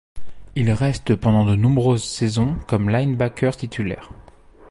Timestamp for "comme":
2.67-2.89